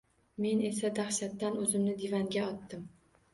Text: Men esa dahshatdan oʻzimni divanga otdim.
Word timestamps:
Men 0.45 0.61
esa 0.69 0.89
dahshatdan 0.99 1.59
oʻzimni 1.65 1.93
divanga 2.01 2.47
otdim. 2.47 2.89